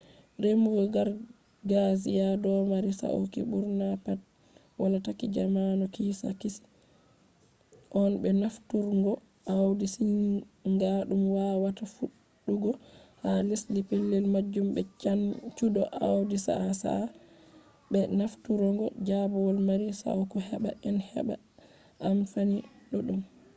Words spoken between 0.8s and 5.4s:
gargajiya domari sauki ɓurna pat wala taki